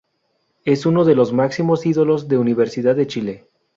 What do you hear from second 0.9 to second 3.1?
de los máximos ídolos de Universidad de